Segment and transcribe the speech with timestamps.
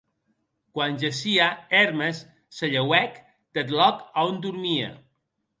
[0.77, 1.49] Quan gessie,
[1.79, 2.23] Hermes
[2.61, 3.13] se lheuèc
[3.53, 4.89] deth lòc a on dormie.